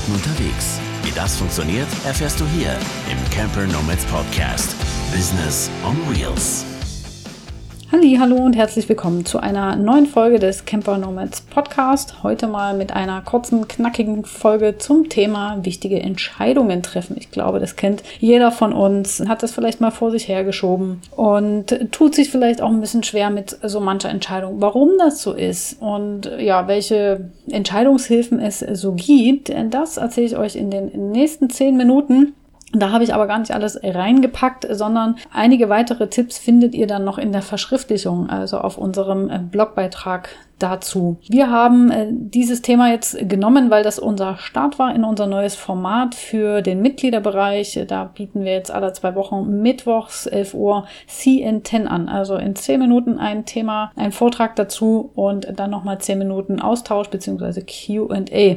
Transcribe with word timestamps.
Leuten 0.00 0.12
unterwegs. 0.12 0.80
Wie 1.02 1.10
das 1.12 1.36
funktioniert, 1.36 1.88
erfährst 2.04 2.40
du 2.40 2.46
hier 2.46 2.72
im 3.10 3.30
Camper 3.30 3.66
Nomads 3.66 4.04
Podcast. 4.06 4.74
Business 5.12 5.70
on 5.84 5.96
Wheels. 6.08 6.69
Halli, 7.92 8.18
hallo 8.20 8.36
und 8.36 8.54
herzlich 8.54 8.88
willkommen 8.88 9.26
zu 9.26 9.40
einer 9.40 9.74
neuen 9.74 10.06
Folge 10.06 10.38
des 10.38 10.64
Camper 10.64 10.96
Nomads 10.96 11.40
Podcast. 11.40 12.22
Heute 12.22 12.46
mal 12.46 12.76
mit 12.76 12.92
einer 12.92 13.20
kurzen, 13.20 13.66
knackigen 13.66 14.24
Folge 14.24 14.78
zum 14.78 15.08
Thema 15.08 15.58
wichtige 15.64 15.98
Entscheidungen 15.98 16.84
treffen. 16.84 17.16
Ich 17.18 17.32
glaube, 17.32 17.58
das 17.58 17.74
kennt 17.74 18.04
jeder 18.20 18.52
von 18.52 18.72
uns, 18.72 19.24
hat 19.26 19.42
das 19.42 19.50
vielleicht 19.50 19.80
mal 19.80 19.90
vor 19.90 20.12
sich 20.12 20.28
hergeschoben 20.28 21.00
und 21.16 21.90
tut 21.90 22.14
sich 22.14 22.30
vielleicht 22.30 22.62
auch 22.62 22.70
ein 22.70 22.80
bisschen 22.80 23.02
schwer 23.02 23.28
mit 23.28 23.58
so 23.60 23.80
mancher 23.80 24.10
Entscheidung. 24.10 24.60
Warum 24.60 24.90
das 25.00 25.20
so 25.20 25.32
ist 25.32 25.82
und 25.82 26.30
ja, 26.38 26.68
welche 26.68 27.32
Entscheidungshilfen 27.48 28.38
es 28.38 28.60
so 28.60 28.92
gibt, 28.92 29.52
das 29.70 29.96
erzähle 29.96 30.26
ich 30.26 30.36
euch 30.36 30.54
in 30.54 30.70
den 30.70 31.10
nächsten 31.10 31.50
zehn 31.50 31.76
Minuten. 31.76 32.34
Da 32.72 32.92
habe 32.92 33.02
ich 33.02 33.12
aber 33.12 33.26
gar 33.26 33.38
nicht 33.38 33.52
alles 33.52 33.80
reingepackt, 33.82 34.66
sondern 34.70 35.16
einige 35.32 35.68
weitere 35.68 36.08
Tipps 36.08 36.38
findet 36.38 36.74
ihr 36.74 36.86
dann 36.86 37.04
noch 37.04 37.18
in 37.18 37.32
der 37.32 37.42
Verschriftlichung, 37.42 38.30
also 38.30 38.58
auf 38.58 38.78
unserem 38.78 39.28
äh, 39.28 39.38
Blogbeitrag 39.38 40.28
dazu. 40.62 41.18
Wir 41.28 41.50
haben 41.50 41.90
äh, 41.90 42.06
dieses 42.10 42.62
Thema 42.62 42.90
jetzt 42.90 43.16
genommen, 43.28 43.70
weil 43.70 43.82
das 43.82 43.98
unser 43.98 44.36
Start 44.36 44.78
war 44.78 44.94
in 44.94 45.04
unser 45.04 45.26
neues 45.26 45.56
Format 45.56 46.14
für 46.14 46.62
den 46.62 46.82
Mitgliederbereich. 46.82 47.80
Da 47.88 48.04
bieten 48.04 48.44
wir 48.44 48.52
jetzt 48.52 48.70
alle 48.70 48.92
zwei 48.92 49.14
Wochen 49.14 49.62
mittwochs 49.62 50.26
11 50.26 50.54
Uhr 50.54 50.86
CN10 51.08 51.86
an. 51.86 52.08
Also 52.08 52.36
in 52.36 52.54
10 52.54 52.80
Minuten 52.80 53.18
ein 53.18 53.44
Thema, 53.44 53.92
ein 53.96 54.12
Vortrag 54.12 54.56
dazu 54.56 55.10
und 55.14 55.48
dann 55.58 55.70
nochmal 55.70 55.98
10 55.98 56.18
Minuten 56.18 56.60
Austausch 56.60 57.08
bzw. 57.08 57.62
Q&A. 57.62 58.56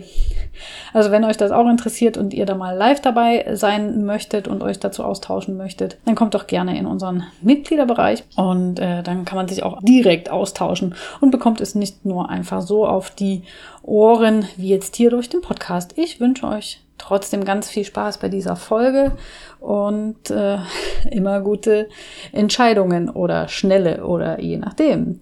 Also 0.93 1.11
wenn 1.11 1.23
euch 1.23 1.37
das 1.37 1.51
auch 1.51 1.67
interessiert 1.67 2.17
und 2.17 2.33
ihr 2.33 2.45
da 2.45 2.55
mal 2.55 2.75
live 2.75 3.01
dabei 3.01 3.45
sein 3.53 4.05
möchtet 4.05 4.47
und 4.47 4.61
euch 4.61 4.79
dazu 4.79 5.03
austauschen 5.03 5.57
möchtet, 5.57 5.97
dann 6.05 6.15
kommt 6.15 6.35
doch 6.35 6.47
gerne 6.47 6.77
in 6.77 6.85
unseren 6.85 7.23
Mitgliederbereich 7.41 8.23
und 8.35 8.79
äh, 8.79 9.03
dann 9.03 9.25
kann 9.25 9.37
man 9.37 9.47
sich 9.47 9.63
auch 9.63 9.81
direkt 9.81 10.29
austauschen 10.29 10.95
und 11.21 11.31
bekommt 11.31 11.61
es 11.61 11.75
nicht 11.75 11.92
nicht 11.93 12.05
nur 12.05 12.29
einfach 12.29 12.61
so 12.61 12.85
auf 12.85 13.11
die 13.11 13.43
Ohren 13.81 14.45
wie 14.57 14.69
jetzt 14.69 14.95
hier 14.95 15.09
durch 15.09 15.29
den 15.29 15.41
Podcast. 15.41 15.97
Ich 15.97 16.19
wünsche 16.19 16.47
euch 16.47 16.81
trotzdem 16.97 17.43
ganz 17.43 17.69
viel 17.69 17.83
Spaß 17.83 18.19
bei 18.19 18.29
dieser 18.29 18.55
Folge 18.55 19.15
und 19.59 20.29
äh, 20.31 20.57
immer 21.11 21.41
gute 21.41 21.89
Entscheidungen 22.31 23.09
oder 23.09 23.47
schnelle 23.47 24.05
oder 24.05 24.41
je 24.41 24.57
nachdem. 24.57 25.19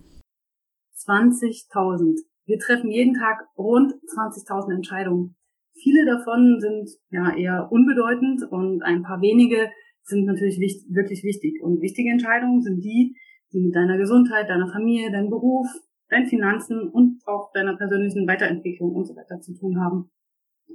20.000. 1.08 2.20
Wir 2.46 2.60
treffen 2.60 2.92
jeden 2.92 3.16
Tag 3.16 3.40
rund 3.58 3.94
20.000 3.94 4.76
Entscheidungen. 4.76 5.36
Viele 5.74 6.06
davon 6.06 6.60
sind 6.60 6.90
ja 7.10 7.36
eher 7.36 7.68
unbedeutend 7.72 8.44
und 8.52 8.84
ein 8.84 9.02
paar 9.02 9.22
wenige 9.22 9.70
sind 10.04 10.26
natürlich 10.26 10.60
wichtig, 10.60 10.86
wirklich 10.94 11.24
wichtig. 11.24 11.62
Und 11.64 11.82
wichtige 11.82 12.12
Entscheidungen 12.12 12.62
sind 12.62 12.82
die, 12.84 13.16
die 13.52 13.62
mit 13.62 13.76
deiner 13.76 13.98
Gesundheit, 13.98 14.50
deiner 14.50 14.68
Familie, 14.68 15.12
deinem 15.12 15.30
Beruf, 15.30 15.68
deinen 16.12 16.28
Finanzen 16.28 16.90
und 16.90 17.22
auch 17.26 17.52
deiner 17.54 17.76
persönlichen 17.78 18.28
Weiterentwicklung 18.28 18.94
und 18.94 19.06
so 19.06 19.16
weiter 19.16 19.40
zu 19.40 19.54
tun 19.58 19.80
haben. 19.80 20.12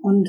Und 0.03 0.28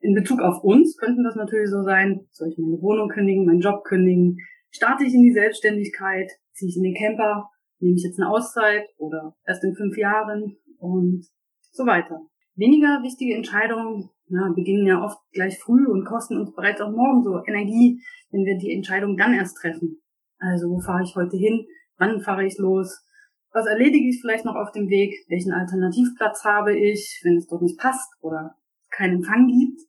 in 0.00 0.14
Bezug 0.14 0.40
auf 0.40 0.62
uns 0.62 0.96
könnten 0.96 1.24
das 1.24 1.36
natürlich 1.36 1.70
so 1.70 1.82
sein, 1.82 2.26
soll 2.30 2.48
ich 2.48 2.58
meine 2.58 2.80
Wohnung 2.82 3.08
kündigen, 3.08 3.46
meinen 3.46 3.60
Job 3.60 3.84
kündigen, 3.84 4.36
starte 4.70 5.04
ich 5.04 5.14
in 5.14 5.22
die 5.22 5.32
Selbstständigkeit, 5.32 6.30
ziehe 6.52 6.68
ich 6.68 6.76
in 6.76 6.82
den 6.82 6.94
Camper, 6.94 7.50
nehme 7.78 7.96
ich 7.96 8.04
jetzt 8.04 8.20
eine 8.20 8.28
Auszeit 8.28 8.88
oder 8.98 9.34
erst 9.46 9.64
in 9.64 9.74
fünf 9.74 9.96
Jahren 9.96 10.56
und 10.78 11.26
so 11.72 11.86
weiter. 11.86 12.20
Weniger 12.54 13.02
wichtige 13.02 13.34
Entscheidungen 13.34 14.10
na, 14.28 14.52
beginnen 14.54 14.86
ja 14.86 15.02
oft 15.02 15.18
gleich 15.32 15.58
früh 15.58 15.86
und 15.86 16.04
kosten 16.04 16.38
uns 16.38 16.54
bereits 16.54 16.80
auch 16.80 16.90
morgen 16.90 17.22
so 17.22 17.42
Energie, 17.46 18.02
wenn 18.30 18.44
wir 18.44 18.58
die 18.58 18.72
Entscheidung 18.72 19.16
dann 19.16 19.34
erst 19.34 19.56
treffen. 19.58 20.02
Also 20.38 20.68
wo 20.68 20.80
fahre 20.80 21.02
ich 21.02 21.14
heute 21.14 21.36
hin? 21.36 21.66
Wann 21.98 22.20
fahre 22.20 22.44
ich 22.44 22.58
los? 22.58 23.06
Was 23.52 23.66
erledige 23.66 24.08
ich 24.08 24.20
vielleicht 24.20 24.44
noch 24.44 24.56
auf 24.56 24.72
dem 24.72 24.88
Weg? 24.88 25.14
Welchen 25.28 25.52
Alternativplatz 25.52 26.44
habe 26.44 26.76
ich, 26.76 27.20
wenn 27.22 27.36
es 27.36 27.46
doch 27.46 27.60
nicht 27.60 27.78
passt 27.78 28.10
oder 28.20 28.56
keinen 28.90 29.16
Empfang 29.16 29.46
gibt? 29.46 29.80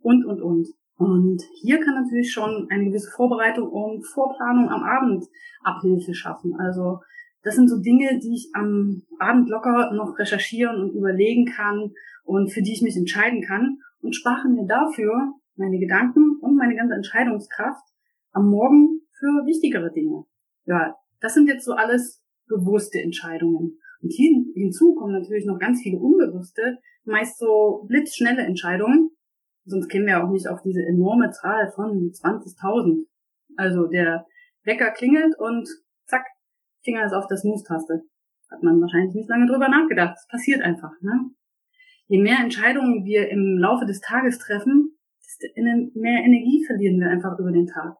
Und, 0.00 0.24
und, 0.24 0.40
und. 0.40 0.68
Und 0.96 1.42
hier 1.60 1.78
kann 1.80 1.94
natürlich 1.94 2.32
schon 2.32 2.68
eine 2.70 2.86
gewisse 2.86 3.10
Vorbereitung 3.10 3.68
und 3.68 4.04
Vorplanung 4.04 4.68
am 4.68 4.82
Abend 4.82 5.24
Abhilfe 5.62 6.14
schaffen. 6.14 6.54
Also 6.58 7.00
das 7.42 7.54
sind 7.54 7.68
so 7.68 7.80
Dinge, 7.80 8.18
die 8.18 8.34
ich 8.34 8.50
am 8.54 9.02
Abend 9.18 9.48
locker 9.48 9.92
noch 9.92 10.18
recherchieren 10.18 10.80
und 10.80 10.94
überlegen 10.94 11.46
kann 11.46 11.92
und 12.24 12.52
für 12.52 12.62
die 12.62 12.72
ich 12.72 12.82
mich 12.82 12.96
entscheiden 12.96 13.42
kann 13.42 13.78
und 14.00 14.14
spare 14.14 14.48
mir 14.48 14.66
dafür 14.66 15.34
meine 15.56 15.78
Gedanken 15.78 16.38
und 16.40 16.56
meine 16.56 16.76
ganze 16.76 16.94
Entscheidungskraft 16.94 17.84
am 18.32 18.48
Morgen 18.48 19.02
für 19.18 19.46
wichtigere 19.46 19.92
Dinge. 19.92 20.24
Ja, 20.66 20.96
das 21.20 21.34
sind 21.34 21.48
jetzt 21.48 21.64
so 21.64 21.72
alles 21.72 22.22
bewusste 22.48 23.00
Entscheidungen. 23.00 23.78
Und 24.00 24.10
hier, 24.10 24.30
hinzu 24.54 24.94
kommen 24.94 25.12
natürlich 25.12 25.46
noch 25.46 25.58
ganz 25.58 25.82
viele 25.82 25.98
unbewusste, 25.98 26.78
meist 27.04 27.38
so 27.38 27.84
blitzschnelle 27.88 28.42
Entscheidungen. 28.42 29.10
Sonst 29.64 29.88
kämen 29.88 30.06
wir 30.06 30.24
auch 30.24 30.30
nicht 30.30 30.48
auf 30.48 30.62
diese 30.62 30.82
enorme 30.82 31.30
Zahl 31.30 31.70
von 31.74 32.10
20.000. 32.10 33.06
Also 33.56 33.86
der 33.86 34.26
Wecker 34.64 34.90
klingelt 34.92 35.34
und 35.38 35.68
zack, 36.06 36.24
Finger 36.84 37.04
ist 37.04 37.12
auf 37.12 37.26
der 37.26 37.36
Snooze-Taste. 37.36 38.02
Hat 38.50 38.62
man 38.62 38.80
wahrscheinlich 38.80 39.14
nicht 39.14 39.28
lange 39.28 39.46
drüber 39.46 39.68
nachgedacht. 39.68 40.14
Das 40.14 40.26
passiert 40.28 40.62
einfach. 40.62 40.92
Ne? 41.00 41.30
Je 42.06 42.22
mehr 42.22 42.38
Entscheidungen 42.42 43.04
wir 43.04 43.28
im 43.28 43.58
Laufe 43.58 43.84
des 43.84 44.00
Tages 44.00 44.38
treffen, 44.38 44.96
desto 45.20 45.46
mehr 45.94 46.24
Energie 46.24 46.64
verlieren 46.66 46.98
wir 47.00 47.10
einfach 47.10 47.38
über 47.38 47.52
den 47.52 47.66
Tag. 47.66 47.96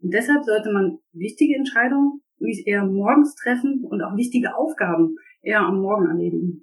Und 0.00 0.12
deshalb 0.12 0.44
sollte 0.44 0.72
man 0.72 0.98
wichtige 1.12 1.54
Entscheidungen 1.54 2.22
mich 2.38 2.66
eher 2.66 2.84
morgens 2.84 3.34
treffen 3.34 3.84
und 3.84 4.02
auch 4.02 4.16
wichtige 4.16 4.56
Aufgaben 4.56 5.16
eher 5.42 5.60
am 5.60 5.80
Morgen 5.80 6.06
erledigen. 6.06 6.62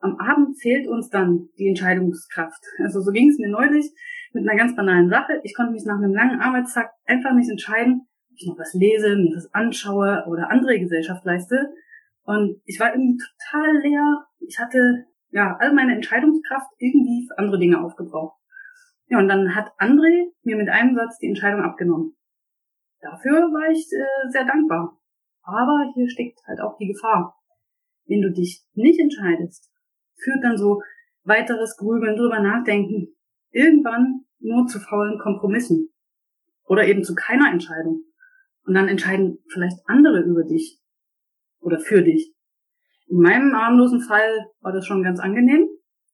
Am 0.00 0.16
Abend 0.16 0.60
fehlt 0.60 0.86
uns 0.86 1.08
dann 1.08 1.48
die 1.58 1.68
Entscheidungskraft. 1.68 2.62
Also 2.78 3.00
so 3.00 3.10
ging 3.10 3.28
es 3.28 3.38
mir 3.38 3.50
neulich 3.50 3.90
mit 4.32 4.48
einer 4.48 4.58
ganz 4.58 4.76
banalen 4.76 5.08
Sache. 5.08 5.40
Ich 5.42 5.54
konnte 5.54 5.72
mich 5.72 5.84
nach 5.84 5.96
einem 5.96 6.14
langen 6.14 6.40
Arbeitstag 6.40 6.90
einfach 7.04 7.34
nicht 7.34 7.50
entscheiden, 7.50 8.06
ob 8.30 8.36
ich 8.36 8.46
noch 8.46 8.58
was 8.58 8.74
lese, 8.74 9.16
mir 9.16 9.34
was 9.34 9.52
anschaue 9.52 10.24
oder 10.28 10.50
andere 10.50 10.78
Gesellschaft 10.78 11.24
leiste. 11.24 11.72
Und 12.22 12.60
ich 12.64 12.78
war 12.78 12.92
irgendwie 12.92 13.18
total 13.18 13.78
leer. 13.78 14.26
Ich 14.40 14.58
hatte 14.58 15.06
ja 15.30 15.56
all 15.58 15.72
meine 15.72 15.94
Entscheidungskraft 15.94 16.70
irgendwie 16.78 17.26
für 17.26 17.38
andere 17.38 17.58
Dinge 17.58 17.82
aufgebraucht. 17.82 18.38
Ja, 19.08 19.18
und 19.18 19.28
dann 19.28 19.54
hat 19.54 19.72
André 19.78 20.30
mir 20.42 20.56
mit 20.56 20.68
einem 20.68 20.94
Satz 20.94 21.18
die 21.18 21.28
Entscheidung 21.28 21.62
abgenommen. 21.62 22.14
Dafür 23.00 23.32
war 23.32 23.70
ich 23.70 23.86
äh, 23.92 24.30
sehr 24.30 24.44
dankbar. 24.44 24.97
Aber 25.48 25.90
hier 25.94 26.10
steckt 26.10 26.40
halt 26.46 26.60
auch 26.60 26.76
die 26.76 26.88
Gefahr. 26.88 27.34
Wenn 28.04 28.20
du 28.20 28.30
dich 28.30 28.66
nicht 28.74 29.00
entscheidest, 29.00 29.70
führt 30.22 30.44
dann 30.44 30.58
so 30.58 30.82
weiteres 31.24 31.74
Grübeln, 31.78 32.16
drüber 32.16 32.40
nachdenken, 32.40 33.16
irgendwann 33.50 34.26
nur 34.40 34.66
zu 34.66 34.78
faulen 34.78 35.18
Kompromissen. 35.18 35.88
Oder 36.66 36.86
eben 36.86 37.02
zu 37.02 37.14
keiner 37.14 37.50
Entscheidung. 37.50 38.04
Und 38.64 38.74
dann 38.74 38.88
entscheiden 38.88 39.38
vielleicht 39.50 39.78
andere 39.86 40.20
über 40.20 40.44
dich. 40.44 40.82
Oder 41.60 41.78
für 41.78 42.02
dich. 42.02 42.34
In 43.06 43.20
meinem 43.20 43.54
armlosen 43.54 44.02
Fall 44.02 44.50
war 44.60 44.72
das 44.72 44.84
schon 44.84 45.02
ganz 45.02 45.18
angenehm. 45.18 45.66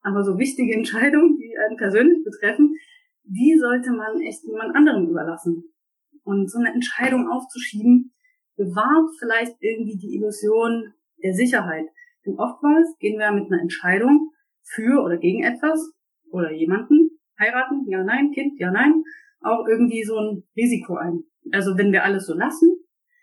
Aber 0.02 0.22
so 0.22 0.38
wichtige 0.38 0.74
Entscheidungen, 0.74 1.36
die 1.38 1.56
einen 1.58 1.76
persönlich 1.76 2.22
betreffen, 2.22 2.76
die 3.24 3.58
sollte 3.58 3.90
man 3.90 4.20
echt 4.20 4.44
jemand 4.44 4.76
anderem 4.76 5.08
überlassen. 5.08 5.74
Und 6.22 6.48
so 6.48 6.60
eine 6.60 6.72
Entscheidung 6.72 7.28
aufzuschieben, 7.28 8.13
bewahrt 8.56 9.10
vielleicht 9.18 9.56
irgendwie 9.60 9.96
die 9.96 10.16
Illusion 10.16 10.92
der 11.22 11.34
Sicherheit. 11.34 11.86
Denn 12.26 12.38
oftmals 12.38 12.96
gehen 12.98 13.18
wir 13.18 13.32
mit 13.32 13.50
einer 13.50 13.60
Entscheidung 13.60 14.30
für 14.62 15.02
oder 15.02 15.18
gegen 15.18 15.42
etwas 15.44 15.92
oder 16.30 16.52
jemanden, 16.52 17.18
heiraten, 17.38 17.86
ja, 17.88 18.02
nein, 18.02 18.30
Kind, 18.32 18.58
ja, 18.58 18.70
nein, 18.70 19.02
auch 19.40 19.66
irgendwie 19.68 20.02
so 20.04 20.16
ein 20.18 20.44
Risiko 20.56 20.96
ein. 20.96 21.24
Also 21.52 21.76
wenn 21.76 21.92
wir 21.92 22.04
alles 22.04 22.26
so 22.26 22.34
lassen, 22.34 22.76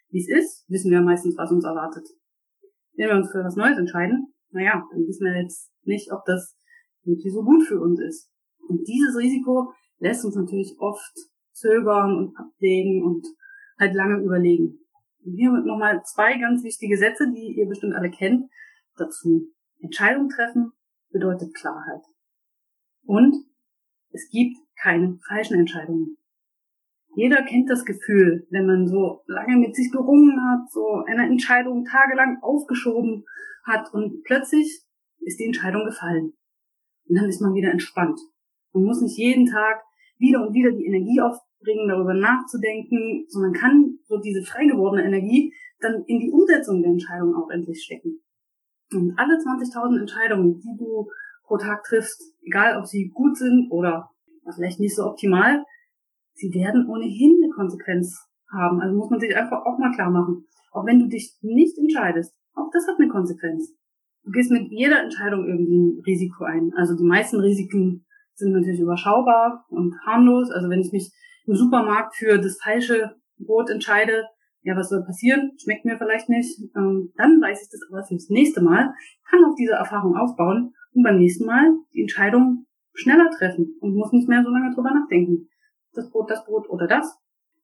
wie 0.10 0.20
es 0.20 0.30
ist, 0.30 0.70
wissen 0.70 0.92
wir 0.92 1.02
meistens, 1.02 1.38
was 1.38 1.52
uns 1.52 1.66
erwartet. 1.66 2.08
Wenn 2.96 3.10
wir 3.10 3.16
uns 3.16 3.32
für 3.32 3.44
was 3.44 3.56
Neues 3.56 3.78
entscheiden, 3.78 4.34
naja, 4.52 4.84
dann 4.92 5.08
wissen 5.08 5.26
wir 5.26 5.42
jetzt 5.42 5.72
nicht, 5.84 6.12
ob 6.12 6.24
das 6.26 6.58
wirklich 7.04 7.34
so 7.34 7.44
gut 7.44 7.64
für 7.64 7.80
uns 7.80 8.00
ist. 8.00 8.30
Und 8.68 8.88
dieses 8.88 9.18
Risiko 9.18 9.74
lässt 10.00 10.26
uns 10.26 10.36
natürlich 10.36 10.76
oft 10.80 11.14
zögern 11.54 12.16
und 12.18 12.38
abwägen 12.38 13.04
und 13.04 13.26
halt 13.80 13.94
lange 13.94 14.24
überlegen. 14.24 14.81
Hier 15.24 15.52
nochmal 15.52 16.02
zwei 16.04 16.38
ganz 16.38 16.64
wichtige 16.64 16.98
Sätze, 16.98 17.32
die 17.32 17.56
ihr 17.58 17.68
bestimmt 17.68 17.96
alle 17.96 18.10
kennt, 18.10 18.50
dazu. 18.98 19.48
Entscheidung 19.80 20.30
treffen 20.30 20.72
bedeutet 21.12 21.54
Klarheit. 21.54 22.02
Und 23.04 23.36
es 24.12 24.30
gibt 24.30 24.58
keine 24.82 25.20
falschen 25.28 25.60
Entscheidungen. 25.60 26.18
Jeder 27.16 27.44
kennt 27.44 27.70
das 27.70 27.86
Gefühl, 27.86 28.48
wenn 28.52 28.66
man 28.66 28.88
so 28.88 29.22
lange 29.26 29.58
mit 29.58 29.76
sich 29.76 29.92
gerungen 29.92 30.40
hat, 30.42 30.72
so 30.72 31.04
eine 31.06 31.26
Entscheidung 31.26 31.84
tagelang 31.84 32.38
aufgeschoben 32.42 33.26
hat 33.66 33.94
und 33.94 34.24
plötzlich 34.24 34.82
ist 35.20 35.40
die 35.40 35.46
Entscheidung 35.46 35.86
gefallen. 35.86 36.34
Und 37.08 37.16
dann 37.16 37.30
ist 37.30 37.42
man 37.42 37.54
wieder 37.54 37.72
entspannt. 37.72 38.20
Man 38.74 38.86
muss 38.86 39.02
nicht 39.02 39.18
jeden 39.18 39.46
Tag 39.46 39.84
wieder 40.18 40.42
und 40.48 40.54
wieder 40.54 40.72
die 40.72 40.86
Energie 40.86 41.20
aufbringen, 41.62 41.88
darüber 41.88 42.14
nachzudenken, 42.14 43.26
sondern 43.28 43.54
kann 43.54 44.00
so 44.06 44.18
diese 44.18 44.44
frei 44.44 44.66
gewordene 44.66 45.06
Energie 45.06 45.54
dann 45.80 46.04
in 46.06 46.20
die 46.20 46.32
Umsetzung 46.32 46.82
der 46.82 46.92
Entscheidung 46.92 47.36
auch 47.36 47.50
endlich 47.50 47.84
stecken. 47.84 48.22
Und 48.94 49.14
alle 49.18 49.36
20.000 49.36 50.00
Entscheidungen, 50.02 50.60
die 50.60 50.78
du 50.78 51.08
pro 51.46 51.58
Tag 51.58 51.84
triffst, 51.84 52.22
egal 52.42 52.78
ob 52.78 52.86
sie 52.86 53.10
gut 53.14 53.38
sind 53.38 53.72
oder 53.72 54.10
vielleicht 54.54 54.80
nicht 54.80 54.96
so 54.96 55.06
optimal, 55.06 55.64
sie 56.34 56.54
werden 56.54 56.88
ohnehin 56.88 57.40
eine 57.42 57.54
Konsequenz 57.54 58.28
haben. 58.52 58.82
Also 58.82 58.96
muss 58.96 59.10
man 59.10 59.20
sich 59.20 59.36
einfach 59.36 59.66
auch 59.66 59.78
mal 59.78 59.94
klar 59.94 60.12
machen. 60.12 60.46
Auch 60.72 60.86
wenn 60.86 61.00
du 61.00 61.08
dich 61.08 61.38
nicht 61.42 61.78
entscheidest, 61.78 62.34
auch 62.54 62.70
das 62.72 62.88
hat 62.88 63.00
eine 63.00 63.10
Konsequenz. 63.10 63.74
Du 64.24 64.32
gehst 64.32 64.52
mit 64.52 64.70
jeder 64.72 65.02
Entscheidung 65.02 65.48
irgendwie 65.48 65.78
ein 65.78 66.04
Risiko 66.06 66.44
ein. 66.44 66.74
Also 66.76 66.96
die 66.96 67.04
meisten 67.04 67.40
Risiken 67.40 68.06
sind 68.36 68.52
natürlich 68.52 68.80
überschaubar 68.80 69.66
und 69.70 69.96
harmlos. 70.06 70.52
Also 70.52 70.70
wenn 70.70 70.82
ich 70.82 70.92
mich 70.92 71.12
im 71.46 71.56
Supermarkt 71.56 72.16
für 72.16 72.38
das 72.38 72.60
falsche 72.62 73.16
Brot 73.38 73.70
entscheide, 73.70 74.26
ja, 74.64 74.76
was 74.76 74.90
soll 74.90 75.04
passieren? 75.04 75.54
Schmeckt 75.58 75.86
mir 75.86 75.98
vielleicht 75.98 76.30
nicht. 76.30 76.60
Ähm, 76.76 77.12
dann 77.16 77.42
weiß 77.42 77.64
ich 77.64 77.70
das 77.72 77.82
aber 77.90 78.04
fürs 78.04 78.30
nächste 78.30 78.62
Mal, 78.62 78.94
kann 79.30 79.44
auf 79.46 79.56
diese 79.56 79.74
Erfahrung 79.74 80.16
aufbauen 80.16 80.74
und 80.94 81.04
beim 81.04 81.18
nächsten 81.18 81.46
Mal 81.46 81.72
die 81.94 82.02
Entscheidung 82.02 82.68
schneller 82.94 83.30
treffen 83.32 83.78
und 83.80 83.96
muss 83.96 84.12
nicht 84.12 84.28
mehr 84.28 84.44
so 84.44 84.50
lange 84.50 84.74
drüber 84.74 84.92
nachdenken. 84.92 85.50
Das 85.94 86.10
Brot, 86.12 86.30
das 86.30 86.46
Brot 86.46 86.70
oder 86.70 86.88
das. 86.88 87.18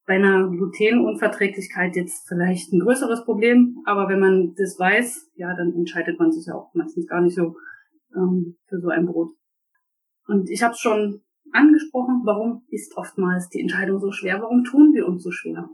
Bei 0.05 0.15
einer 0.15 0.49
Glutenunverträglichkeit 0.49 1.95
jetzt 1.95 2.27
vielleicht 2.27 2.71
ein 2.71 2.79
größeres 2.79 3.25
Problem, 3.25 3.77
aber 3.85 4.07
wenn 4.07 4.19
man 4.19 4.53
das 4.55 4.79
weiß, 4.79 5.31
ja, 5.35 5.53
dann 5.53 5.73
entscheidet 5.73 6.17
man 6.17 6.31
sich 6.31 6.47
ja 6.47 6.55
auch 6.55 6.73
meistens 6.73 7.07
gar 7.07 7.21
nicht 7.21 7.35
so 7.35 7.57
ähm, 8.15 8.57
für 8.67 8.79
so 8.79 8.87
ein 8.87 9.05
Brot. 9.05 9.31
Und 10.27 10.49
ich 10.49 10.63
habe 10.63 10.75
schon 10.75 11.21
angesprochen, 11.53 12.21
warum 12.23 12.63
ist 12.69 12.95
oftmals 12.97 13.49
die 13.49 13.61
Entscheidung 13.61 13.99
so 13.99 14.11
schwer? 14.11 14.41
Warum 14.41 14.63
tun 14.63 14.93
wir 14.93 15.07
uns 15.07 15.23
so 15.23 15.31
schwer? 15.31 15.69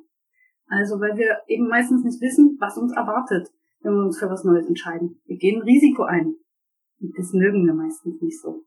Also 0.68 1.00
weil 1.00 1.18
wir 1.18 1.38
eben 1.48 1.68
meistens 1.68 2.04
nicht 2.04 2.22
wissen, 2.22 2.58
was 2.60 2.78
uns 2.78 2.94
erwartet, 2.94 3.50
wenn 3.82 3.94
wir 3.94 4.06
uns 4.06 4.18
für 4.18 4.30
was 4.30 4.44
Neues 4.44 4.68
entscheiden. 4.68 5.22
Wir 5.26 5.38
gehen 5.38 5.62
Risiko 5.62 6.04
ein. 6.04 6.36
Und 7.00 7.18
das 7.18 7.34
mögen 7.34 7.66
wir 7.66 7.74
meistens 7.74 8.22
nicht 8.22 8.42
so. 8.42 8.64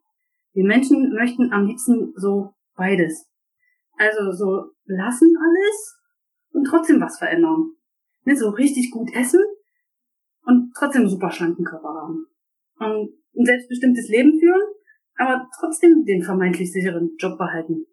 Wir 0.52 0.64
Menschen 0.64 1.12
möchten 1.12 1.52
am 1.52 1.66
liebsten 1.66 2.12
so 2.16 2.54
beides. 2.76 3.28
Also 3.98 4.32
so 4.32 4.72
lassen 4.84 5.34
alles 5.36 5.98
und 6.52 6.64
trotzdem 6.64 7.00
was 7.00 7.18
verändern. 7.18 7.72
Nicht 8.24 8.38
so 8.38 8.50
richtig 8.50 8.90
gut 8.90 9.10
essen 9.14 9.40
und 10.44 10.72
trotzdem 10.74 11.08
super 11.08 11.30
schlanken 11.30 11.64
Körper 11.64 11.88
haben. 11.88 12.26
Und 12.78 13.10
ein 13.38 13.44
selbstbestimmtes 13.44 14.08
Leben 14.08 14.38
führen, 14.38 14.62
aber 15.16 15.48
trotzdem 15.58 16.04
den 16.04 16.22
vermeintlich 16.22 16.72
sicheren 16.72 17.16
Job 17.18 17.38
behalten. 17.38 17.86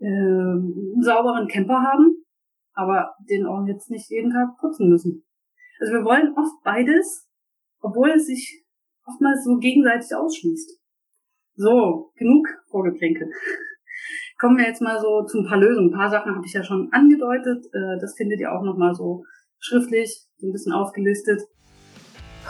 Ähm, 0.00 0.92
einen 0.94 1.02
sauberen 1.02 1.48
Camper 1.48 1.82
haben, 1.82 2.24
aber 2.74 3.14
den 3.28 3.46
auch 3.46 3.66
jetzt 3.66 3.90
nicht 3.90 4.10
jeden 4.10 4.32
Tag 4.32 4.56
putzen 4.58 4.88
müssen. 4.88 5.24
Also 5.80 5.94
wir 5.94 6.04
wollen 6.04 6.34
oft 6.36 6.62
beides, 6.64 7.28
obwohl 7.80 8.10
es 8.10 8.26
sich 8.26 8.64
oftmals 9.06 9.44
so 9.44 9.58
gegenseitig 9.58 10.14
ausschließt. 10.14 10.78
So, 11.56 12.12
genug 12.16 12.46
Vorgeplänkel. 12.70 13.30
Kommen 14.38 14.56
wir 14.56 14.66
jetzt 14.66 14.80
mal 14.80 14.98
so 14.98 15.24
zu 15.24 15.40
ein 15.40 15.46
paar 15.46 15.58
Lösungen. 15.58 15.90
Ein 15.92 15.98
paar 15.98 16.10
Sachen 16.10 16.34
habe 16.34 16.46
ich 16.46 16.54
ja 16.54 16.62
schon 16.62 16.88
angedeutet. 16.92 17.66
Äh, 17.66 17.98
das 18.00 18.14
findet 18.16 18.40
ihr 18.40 18.52
auch 18.52 18.62
nochmal 18.62 18.94
so 18.94 19.24
schriftlich, 19.58 20.26
so 20.38 20.48
ein 20.48 20.52
bisschen 20.52 20.72
aufgelistet. 20.72 21.42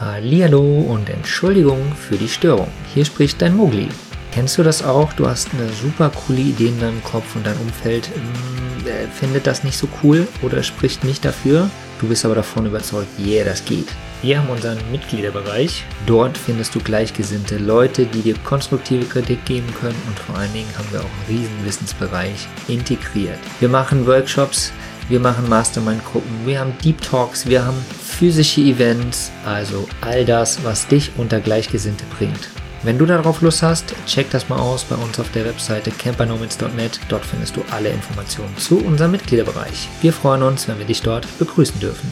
Hallihallo 0.01 0.63
und 0.63 1.11
Entschuldigung 1.11 1.93
für 1.95 2.17
die 2.17 2.29
Störung. 2.29 2.69
Hier 2.95 3.05
spricht 3.05 3.43
dein 3.43 3.55
Mogli. 3.55 3.87
Kennst 4.33 4.57
du 4.57 4.63
das 4.63 4.83
auch? 4.83 5.13
Du 5.13 5.29
hast 5.29 5.53
eine 5.53 5.69
super 5.69 6.11
coole 6.11 6.41
Idee 6.41 6.69
in 6.69 6.81
deinem 6.81 7.05
Kopf 7.05 7.37
und 7.37 7.45
dein 7.45 7.59
Umfeld 7.59 8.09
mm, 8.09 8.87
äh, 8.87 9.09
findet 9.09 9.47
das 9.47 9.63
nicht 9.63 9.77
so 9.77 9.89
cool 10.03 10.27
oder 10.41 10.63
spricht 10.63 11.05
nicht 11.05 11.23
dafür. 11.23 11.69
Du 12.01 12.09
bist 12.09 12.25
aber 12.25 12.37
davon 12.37 12.65
überzeugt, 12.65 13.09
yeah, 13.19 13.45
das 13.45 13.63
geht. 13.63 13.89
Wir 14.23 14.39
haben 14.39 14.49
unseren 14.49 14.79
Mitgliederbereich. 14.91 15.85
Dort 16.07 16.39
findest 16.39 16.75
du 16.75 16.81
gleichgesinnte 16.81 17.59
Leute, 17.59 18.07
die 18.07 18.23
dir 18.23 18.37
konstruktive 18.43 19.05
Kritik 19.05 19.45
geben 19.45 19.69
können 19.79 20.01
und 20.07 20.19
vor 20.19 20.39
allen 20.39 20.53
Dingen 20.55 20.71
haben 20.79 20.89
wir 20.93 21.01
auch 21.01 21.05
einen 21.05 21.39
riesen 21.41 21.67
Wissensbereich 21.67 22.49
integriert. 22.69 23.39
Wir 23.61 23.69
machen 23.69 24.07
Workshops, 24.07 24.73
wir 25.11 25.21
machen 25.21 25.49
Mastermind-Gruppen, 25.49 26.47
wir 26.47 26.61
haben 26.61 26.73
Deep 26.83 27.03
Talks, 27.03 27.47
wir 27.47 27.67
haben 27.67 27.77
physische 27.77 28.63
Events, 28.63 29.31
also 29.45 29.87
all 30.01 30.25
das, 30.25 30.65
was 30.65 30.87
dich 30.87 31.11
unter 31.19 31.41
Gleichgesinnte 31.41 32.05
bringt. 32.17 32.49
Wenn 32.83 32.97
du 32.97 33.05
darauf 33.05 33.43
Lust 33.43 33.63
hast, 33.63 33.95
check 34.07 34.31
das 34.31 34.49
mal 34.49 34.59
aus 34.59 34.85
bei 34.85 34.97
uns 34.97 35.21
auf 35.21 35.31
der 35.33 35.45
Webseite 35.45 35.91
campernomads.net. 35.91 37.01
Dort 37.11 37.27
findest 37.27 37.57
du 37.57 37.63
alle 37.71 37.91
Informationen 37.91 38.57
zu 38.57 38.79
unserem 38.79 39.11
Mitgliederbereich. 39.11 39.89
Wir 40.01 40.15
freuen 40.15 40.45
uns, 40.45 40.67
wenn 40.67 40.79
wir 40.79 40.87
dich 40.87 41.03
dort 41.03 41.27
begrüßen 41.39 41.79
dürfen 41.79 42.11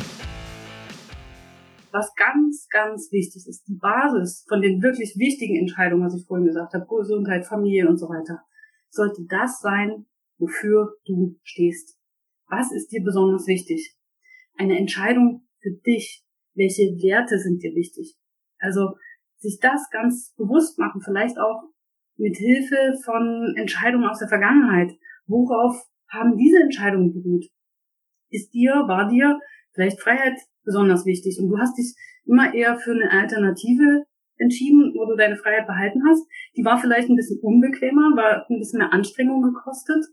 was 1.90 2.14
ganz, 2.14 2.68
ganz 2.70 3.10
wichtig 3.10 3.46
ist, 3.48 3.66
die 3.66 3.74
Basis 3.74 4.44
von 4.48 4.62
den 4.62 4.82
wirklich 4.82 5.16
wichtigen 5.16 5.56
Entscheidungen, 5.56 6.04
was 6.04 6.14
ich 6.14 6.26
vorhin 6.26 6.46
gesagt 6.46 6.74
habe, 6.74 6.86
Gesundheit, 6.86 7.46
Familie 7.46 7.88
und 7.88 7.96
so 7.96 8.08
weiter, 8.08 8.42
sollte 8.90 9.24
das 9.28 9.60
sein, 9.60 10.06
wofür 10.38 10.94
du 11.06 11.36
stehst. 11.42 11.97
Was 12.48 12.72
ist 12.72 12.88
dir 12.88 13.02
besonders 13.02 13.46
wichtig? 13.46 13.94
Eine 14.56 14.78
Entscheidung 14.78 15.46
für 15.60 15.70
dich. 15.86 16.24
Welche 16.54 16.82
Werte 17.02 17.38
sind 17.38 17.62
dir 17.62 17.74
wichtig? 17.74 18.16
Also 18.58 18.96
sich 19.36 19.58
das 19.60 19.88
ganz 19.90 20.34
bewusst 20.36 20.78
machen, 20.78 21.00
vielleicht 21.00 21.38
auch 21.38 21.62
mit 22.16 22.36
Hilfe 22.36 22.98
von 23.04 23.54
Entscheidungen 23.56 24.08
aus 24.08 24.18
der 24.18 24.28
Vergangenheit. 24.28 24.92
Worauf 25.26 25.76
haben 26.08 26.36
diese 26.36 26.60
Entscheidungen 26.60 27.12
beruht? 27.12 27.46
Ist 28.30 28.52
dir, 28.52 28.72
war 28.88 29.08
dir 29.08 29.38
vielleicht 29.72 30.00
Freiheit 30.00 30.38
besonders 30.64 31.06
wichtig. 31.06 31.38
Und 31.40 31.48
du 31.48 31.58
hast 31.58 31.78
dich 31.78 31.94
immer 32.26 32.52
eher 32.52 32.76
für 32.78 32.92
eine 32.92 33.10
Alternative 33.10 34.04
entschieden, 34.36 34.92
wo 34.94 35.06
du 35.06 35.16
deine 35.16 35.36
Freiheit 35.36 35.66
behalten 35.66 36.02
hast. 36.08 36.26
Die 36.56 36.64
war 36.64 36.78
vielleicht 36.78 37.08
ein 37.08 37.16
bisschen 37.16 37.40
unbequemer, 37.40 38.16
war 38.16 38.46
ein 38.48 38.58
bisschen 38.58 38.78
mehr 38.78 38.92
Anstrengung 38.92 39.42
gekostet, 39.42 40.04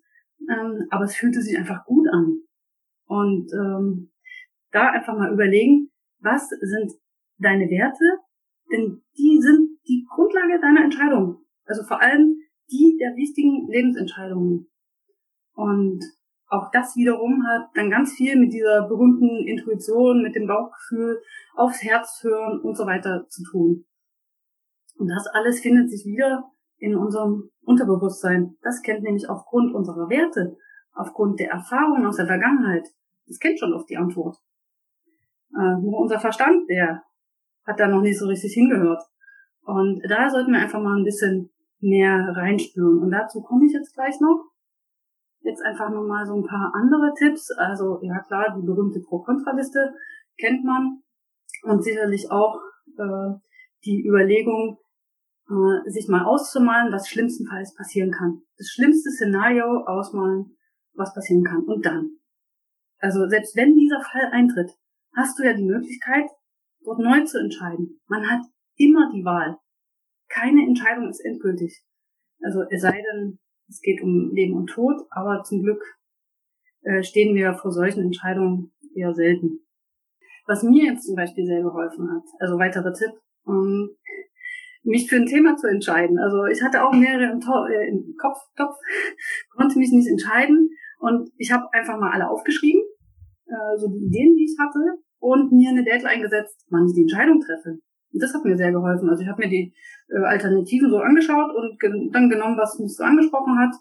ähm, 0.50 0.88
aber 0.90 1.06
es 1.06 1.16
fühlte 1.16 1.42
sich 1.42 1.58
einfach 1.58 1.86
gut 1.86 2.08
an. 2.08 2.42
Und 3.08 3.52
ähm, 3.54 4.12
da 4.72 4.90
einfach 4.90 5.16
mal 5.16 5.34
überlegen, 5.34 5.92
was 6.20 6.50
sind 6.50 6.92
deine 7.38 7.70
Werte? 7.70 8.20
Denn 8.72 9.02
die 9.18 9.40
sind 9.42 9.80
die 9.88 10.06
Grundlage 10.10 10.60
deiner 10.60 10.84
Entscheidung. 10.84 11.46
Also 11.66 11.84
vor 11.84 12.02
allem 12.02 12.38
die 12.72 12.98
der 13.00 13.16
wichtigen 13.16 13.68
Lebensentscheidungen. 13.70 14.68
Und 15.54 16.04
auch 16.48 16.70
das 16.72 16.96
wiederum 16.96 17.46
hat 17.48 17.70
dann 17.76 17.90
ganz 17.90 18.14
viel 18.14 18.38
mit 18.38 18.54
dieser 18.54 18.88
berühmten 18.88 19.48
Intuition, 19.48 20.22
mit 20.22 20.36
dem 20.36 20.48
Bauchgefühl, 20.48 21.22
aufs 21.56 21.84
Herz 21.84 22.20
hören 22.24 22.60
und 22.62 22.76
so 22.76 22.86
weiter 22.86 23.28
zu 23.30 23.44
tun. 23.44 23.86
Und 24.98 25.08
das 25.08 25.28
alles 25.28 25.60
findet 25.60 25.90
sich 25.90 26.06
wieder 26.06 26.52
in 26.78 26.96
unserem 26.96 27.50
Unterbewusstsein. 27.64 28.56
Das 28.62 28.82
kennt 28.82 29.04
nämlich 29.04 29.30
aufgrund 29.30 29.74
unserer 29.74 30.10
Werte, 30.10 30.58
aufgrund 30.94 31.40
der 31.40 31.52
Erfahrungen 31.52 32.06
aus 32.06 32.18
der 32.18 32.28
Vergangenheit. 32.28 32.88
Das 33.28 33.40
kennt 33.40 33.60
schon 33.60 33.74
oft 33.74 33.90
die 33.90 33.98
Antwort. 33.98 34.38
Äh, 35.54 35.82
nur 35.82 36.00
unser 36.00 36.20
Verstand, 36.20 36.70
der 36.70 37.04
hat 37.66 37.80
da 37.80 37.88
noch 37.88 38.02
nicht 38.02 38.20
so 38.20 38.28
richtig 38.28 38.54
hingehört. 38.54 39.02
Und 39.62 40.02
da 40.08 40.30
sollten 40.30 40.52
wir 40.52 40.60
einfach 40.60 40.82
mal 40.82 40.98
ein 40.98 41.04
bisschen 41.04 41.50
mehr 41.80 42.34
reinspüren. 42.36 43.00
Und 43.00 43.12
dazu 43.12 43.42
komme 43.42 43.66
ich 43.66 43.74
jetzt 43.74 43.94
gleich 43.94 44.20
noch. 44.20 44.52
Jetzt 45.42 45.62
einfach 45.64 45.90
nochmal 45.90 46.26
so 46.26 46.36
ein 46.36 46.46
paar 46.46 46.72
andere 46.76 47.14
Tipps. 47.18 47.52
Also 47.52 48.00
ja 48.02 48.20
klar, 48.20 48.56
die 48.56 48.66
berühmte 48.66 49.00
Pro-Kontra-Liste 49.00 49.94
kennt 50.38 50.64
man 50.64 51.02
und 51.64 51.84
sicherlich 51.84 52.30
auch 52.32 52.60
äh, 52.98 53.34
die 53.86 54.06
Überlegung, 54.08 54.78
äh, 55.50 55.90
sich 55.90 56.08
mal 56.08 56.26
auszumalen, 56.26 56.92
was 56.92 57.08
schlimmstenfalls 57.08 57.76
passieren 57.76 58.12
kann. 58.12 58.42
Das 58.58 58.68
schlimmste 58.68 59.12
Szenario 59.12 59.84
ausmalen, 59.86 60.58
was 60.94 61.14
passieren 61.14 61.44
kann. 61.44 61.64
Und 61.64 61.86
dann. 61.86 62.18
Also 63.00 63.28
selbst 63.28 63.56
wenn 63.56 63.76
dieser 63.76 64.02
Fall 64.02 64.30
eintritt, 64.32 64.72
hast 65.16 65.38
du 65.38 65.44
ja 65.44 65.54
die 65.54 65.66
Möglichkeit, 65.66 66.26
dort 66.84 67.00
neu 67.00 67.24
zu 67.26 67.40
entscheiden. 67.40 68.00
Man 68.08 68.30
hat 68.30 68.42
immer 68.76 69.12
die 69.14 69.24
Wahl. 69.26 69.58
Keine 70.30 70.66
Entscheidung 70.66 71.10
ist 71.10 71.20
endgültig. 71.20 71.84
Also 72.42 72.64
es 72.70 72.82
sei 72.82 73.02
denn, 73.02 73.40
es 73.68 73.82
geht 73.82 74.02
um 74.02 74.32
Leben 74.32 74.56
und 74.56 74.68
Tod, 74.68 75.02
aber 75.10 75.44
zum 75.44 75.62
Glück 75.62 75.82
äh, 76.82 77.04
stehen 77.04 77.36
wir 77.36 77.54
vor 77.56 77.72
solchen 77.72 78.04
Entscheidungen 78.04 78.74
eher 78.96 79.14
selten. 79.14 79.66
Was 80.48 80.64
mir 80.64 80.92
jetzt 80.92 81.06
zum 81.06 81.16
Beispiel 81.16 81.46
sehr 81.46 81.62
geholfen 81.62 82.12
hat, 82.12 82.24
also 82.40 82.60
weiterer 82.60 82.94
Tipp, 82.94 83.12
ähm, 83.48 83.96
mich 84.86 85.10
für 85.10 85.18
ein 85.18 85.26
Thema 85.26 85.58
zu 85.58 85.68
entscheiden. 85.68 86.18
Also 86.20 86.46
ich 86.46 86.62
hatte 86.64 86.84
auch 86.84 86.94
mehrere 86.94 87.32
im, 87.32 87.40
äh, 87.40 87.90
im 87.90 88.16
Kopf, 88.18 88.38
Topf, 88.56 88.76
konnte 89.56 89.80
mich 89.80 89.92
nicht 89.92 90.08
entscheiden 90.08 90.70
und 91.00 91.30
ich 91.38 91.52
habe 91.52 91.66
einfach 91.74 92.00
mal 92.00 92.12
alle 92.12 92.30
aufgeschrieben, 92.30 92.82
äh, 93.48 93.78
so 93.78 93.88
die 93.88 94.06
Ideen, 94.06 94.36
die 94.36 94.46
ich 94.46 94.58
hatte 94.60 95.02
und 95.20 95.52
mir 95.52 95.70
eine 95.70 95.84
Deadline 95.84 96.22
gesetzt, 96.22 96.66
wann 96.70 96.86
ich 96.86 96.94
die 96.94 97.02
Entscheidung 97.02 97.40
treffe. 97.40 97.80
Und 98.14 98.22
das 98.22 98.34
hat 98.34 98.46
mir 98.46 98.56
sehr 98.56 98.72
geholfen. 98.72 99.10
Also 99.10 99.24
ich 99.24 99.28
habe 99.28 99.44
mir 99.44 99.50
die 99.50 99.74
äh, 100.10 100.24
Alternativen 100.24 100.90
so 100.90 101.00
angeschaut 101.00 101.52
und 101.56 101.80
ge 101.80 101.92
dann 102.12 102.30
genommen, 102.30 102.58
was 102.58 102.80
mich 102.80 102.96
so 102.96 103.04
angesprochen 103.04 103.58
hat, 103.58 103.76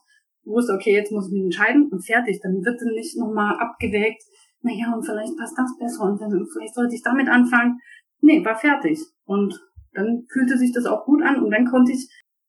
wusste, 0.45 0.73
okay, 0.73 0.93
jetzt 0.93 1.13
muss 1.13 1.29
ich 1.29 1.33
mich 1.33 1.45
entscheiden 1.45 1.89
und 1.91 2.05
fertig. 2.05 2.41
Dann 2.43 2.65
wird 2.65 2.81
dann 2.81 2.95
nicht 2.95 3.17
nochmal 3.19 3.57
abgewägt, 3.59 4.23
naja, 4.63 4.95
und 4.95 5.05
vielleicht 5.05 5.37
passt 5.37 5.59
das 5.59 5.77
besser 5.79 6.05
und 6.05 6.21
dann, 6.21 6.47
vielleicht 6.51 6.75
sollte 6.75 6.95
ich 6.95 7.03
damit 7.03 7.29
anfangen. 7.29 7.79
Nee, 8.21 8.43
war 8.45 8.57
fertig. 8.57 8.99
Und 9.27 9.61
dann 9.95 10.27
fühlte 10.33 10.59
sich 10.59 10.73
das 10.73 10.87
auch 10.87 11.05
gut 11.05 11.23
an 11.23 11.43
und 11.43 11.51
dann 11.51 11.67
konnte 11.67 11.93
ich, 11.93 12.09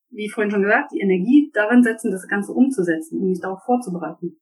wie 0.09 0.29
vorhin 0.29 0.51
schon 0.51 0.63
gesagt, 0.63 0.91
die 0.91 0.99
Energie 0.99 1.51
darin 1.53 1.83
setzen, 1.83 2.11
das 2.11 2.27
Ganze 2.27 2.53
umzusetzen 2.53 3.19
und 3.19 3.29
mich 3.29 3.41
darauf 3.41 3.63
vorzubereiten. 3.63 4.39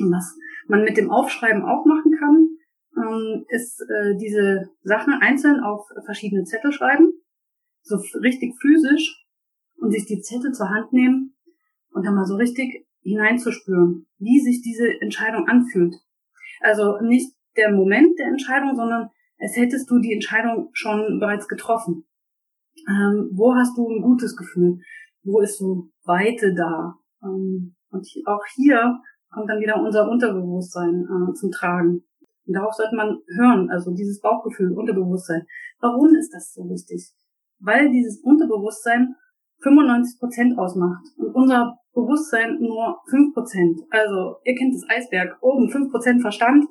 Und 0.00 0.12
was 0.12 0.36
man 0.66 0.84
mit 0.84 0.96
dem 0.96 1.10
Aufschreiben 1.10 1.62
auch 1.62 1.84
machen 1.84 2.12
kann, 2.18 2.48
ähm, 2.96 3.44
ist 3.48 3.80
äh, 3.80 4.16
diese 4.16 4.70
Sachen 4.82 5.14
einzeln 5.14 5.60
auf 5.60 5.86
verschiedene 6.04 6.44
Zettel 6.44 6.72
schreiben, 6.72 7.12
so 7.82 7.96
richtig 8.20 8.54
physisch 8.60 9.26
und 9.76 9.90
sich 9.90 10.06
die 10.06 10.20
Zettel 10.20 10.52
zur 10.52 10.70
Hand 10.70 10.92
nehmen 10.92 11.36
und 11.90 12.06
dann 12.06 12.14
mal 12.14 12.26
so 12.26 12.36
richtig 12.36 12.86
hineinzuspüren, 13.02 14.06
wie 14.18 14.40
sich 14.40 14.62
diese 14.62 15.00
Entscheidung 15.00 15.46
anfühlt. 15.46 15.94
Also 16.60 16.98
nicht 17.00 17.34
der 17.56 17.70
Moment 17.72 18.18
der 18.18 18.26
Entscheidung, 18.26 18.74
sondern 18.74 19.10
als 19.38 19.56
hättest 19.56 19.90
du 19.90 19.98
die 19.98 20.12
Entscheidung 20.12 20.70
schon 20.72 21.18
bereits 21.20 21.48
getroffen. 21.48 22.06
Ähm, 22.88 23.30
wo 23.32 23.54
hast 23.54 23.76
du 23.76 23.88
ein 23.88 24.02
gutes 24.02 24.36
Gefühl? 24.36 24.78
Wo 25.22 25.40
ist 25.40 25.58
so 25.58 25.88
Weite 26.04 26.54
da? 26.54 26.94
Ähm, 27.22 27.74
und 27.90 28.06
auch 28.26 28.44
hier 28.54 28.98
kommt 29.30 29.48
dann 29.48 29.60
wieder 29.60 29.80
unser 29.80 30.08
Unterbewusstsein 30.08 31.04
äh, 31.04 31.32
zum 31.34 31.50
Tragen. 31.50 32.04
Und 32.46 32.54
darauf 32.54 32.74
sollte 32.74 32.96
man 32.96 33.18
hören, 33.36 33.70
also 33.70 33.92
dieses 33.92 34.20
Bauchgefühl, 34.20 34.72
Unterbewusstsein. 34.72 35.46
Warum 35.80 36.14
ist 36.14 36.30
das 36.34 36.52
so 36.52 36.68
wichtig? 36.68 37.12
Weil 37.58 37.90
dieses 37.90 38.20
Unterbewusstsein 38.22 39.14
95 39.62 40.20
Prozent 40.20 40.58
ausmacht 40.58 41.04
und 41.16 41.34
unser 41.34 41.78
Bewusstsein 41.94 42.58
nur 42.60 43.00
5 43.08 43.34
Prozent. 43.34 43.80
Also, 43.90 44.36
ihr 44.44 44.54
kennt 44.54 44.74
das 44.74 44.84
Eisberg, 44.88 45.38
oben 45.40 45.70
5 45.70 45.90
Prozent 45.90 46.20
Verstand, 46.20 46.66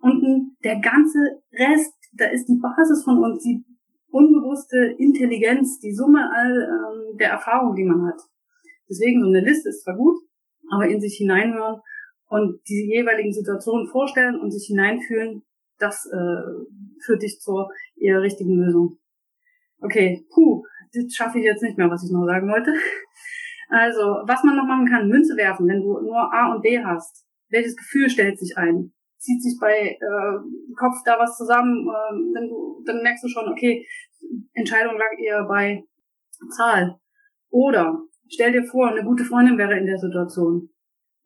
unten 0.00 0.56
der 0.64 0.80
ganze 0.80 1.18
Rest, 1.52 1.94
da 2.14 2.26
ist 2.26 2.46
die 2.46 2.60
Basis 2.60 3.04
von 3.04 3.18
uns, 3.22 3.42
die 3.42 3.64
unbewusste 4.12 4.94
Intelligenz, 4.98 5.80
die 5.80 5.94
Summe 5.94 6.30
all 6.32 6.52
ähm, 6.52 7.16
der 7.18 7.30
Erfahrungen, 7.30 7.74
die 7.74 7.84
man 7.84 8.06
hat. 8.06 8.20
Deswegen 8.88 9.22
so 9.22 9.28
eine 9.28 9.40
Liste 9.40 9.70
ist 9.70 9.82
zwar 9.82 9.96
gut, 9.96 10.16
aber 10.70 10.86
in 10.86 11.00
sich 11.00 11.16
hineinhören 11.16 11.80
und 12.28 12.60
diese 12.68 12.84
jeweiligen 12.84 13.32
Situationen 13.32 13.88
vorstellen 13.88 14.38
und 14.38 14.50
sich 14.50 14.66
hineinfühlen, 14.66 15.42
das 15.78 16.06
äh, 16.06 17.02
führt 17.04 17.22
dich 17.22 17.40
zur 17.40 17.70
eher 17.96 18.20
richtigen 18.20 18.56
Lösung. 18.56 18.98
Okay, 19.80 20.24
puh, 20.32 20.64
das 20.92 21.12
schaffe 21.14 21.38
ich 21.38 21.44
jetzt 21.44 21.62
nicht 21.62 21.78
mehr, 21.78 21.90
was 21.90 22.04
ich 22.04 22.12
noch 22.12 22.26
sagen 22.26 22.48
wollte. 22.48 22.72
Also, 23.74 24.02
was 24.26 24.44
man 24.44 24.54
noch 24.56 24.66
machen 24.66 24.86
kann, 24.86 25.08
Münze 25.08 25.34
werfen, 25.34 25.66
wenn 25.66 25.80
du 25.80 25.98
nur 26.02 26.30
A 26.30 26.52
und 26.52 26.60
B 26.60 26.78
hast. 26.84 27.24
Welches 27.48 27.74
Gefühl 27.74 28.10
stellt 28.10 28.38
sich 28.38 28.58
ein? 28.58 28.92
Zieht 29.22 29.40
sich 29.40 29.56
bei 29.60 29.72
äh, 29.72 30.74
Kopf 30.76 30.96
da 31.04 31.16
was 31.16 31.36
zusammen? 31.36 31.86
Äh, 31.86 32.14
wenn 32.34 32.48
du, 32.48 32.82
dann 32.84 33.02
merkst 33.02 33.22
du 33.22 33.28
schon, 33.28 33.48
okay, 33.48 33.86
Entscheidung 34.52 34.98
lag 34.98 35.16
eher 35.16 35.44
bei 35.44 35.84
Zahl. 36.56 36.98
Oder 37.48 38.02
stell 38.28 38.50
dir 38.50 38.64
vor, 38.64 38.88
eine 38.88 39.04
gute 39.04 39.24
Freundin 39.24 39.58
wäre 39.58 39.78
in 39.78 39.86
der 39.86 39.98
Situation. 39.98 40.70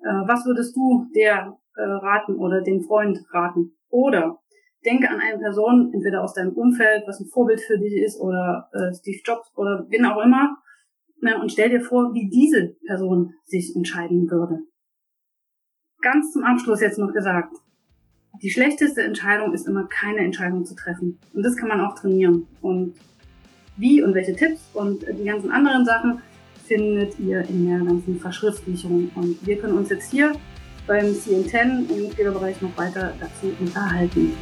Äh, 0.01 0.29
was 0.29 0.45
würdest 0.45 0.77
du 0.77 1.07
der 1.15 1.57
äh, 1.75 1.83
raten 1.83 2.37
oder 2.37 2.61
dem 2.61 2.83
Freund 2.83 3.19
raten? 3.33 3.79
Oder 3.89 4.43
denke 4.85 5.09
an 5.09 5.21
eine 5.21 5.39
Person, 5.39 5.91
entweder 5.95 6.23
aus 6.23 6.35
deinem 6.35 6.53
Umfeld, 6.53 7.05
was 7.07 7.19
ein 7.19 7.31
Vorbild 7.33 7.63
für 7.63 7.79
dich 7.79 7.95
ist, 7.95 8.21
oder 8.21 8.69
äh, 8.75 8.93
Steve 8.95 9.23
Jobs 9.25 9.51
oder 9.57 9.87
wen 9.89 10.05
auch 10.05 10.23
immer, 10.23 10.59
na, 11.23 11.41
und 11.41 11.51
stell 11.51 11.71
dir 11.71 11.81
vor, 11.81 12.13
wie 12.13 12.29
diese 12.29 12.77
Person 12.87 13.33
sich 13.47 13.75
entscheiden 13.75 14.31
würde. 14.31 14.59
Ganz 16.03 16.31
zum 16.33 16.45
Abschluss 16.45 16.83
jetzt 16.83 16.99
noch 16.99 17.11
gesagt. 17.15 17.57
Die 18.43 18.51
schlechteste 18.51 19.03
Entscheidung 19.03 19.53
ist 19.55 19.67
immer 19.67 19.87
keine 19.89 20.19
Entscheidung 20.19 20.65
zu 20.65 20.75
treffen. 20.75 21.19
Und 21.33 21.43
das 21.43 21.57
kann 21.57 21.69
man 21.69 21.81
auch 21.81 21.95
trainieren. 21.99 22.47
Und 22.61 22.95
wie 23.77 24.03
und 24.03 24.15
welche 24.15 24.35
Tipps 24.35 24.61
und 24.75 25.03
die 25.03 25.25
ganzen 25.25 25.51
anderen 25.51 25.85
Sachen 25.85 26.21
findet 26.67 27.19
ihr 27.19 27.43
in 27.49 27.69
der 27.69 27.79
ganzen 27.79 28.19
Verschriftlichung. 28.19 29.11
Und 29.15 29.47
wir 29.47 29.59
können 29.59 29.79
uns 29.79 29.91
jetzt 29.91 30.11
hier 30.11 30.33
beim 30.87 31.07
CN10 31.07 31.91
im 31.91 32.03
Mitgliederbereich 32.03 32.61
noch 32.61 32.77
weiter 32.77 33.15
dazu 33.21 33.53
unterhalten. 33.61 34.33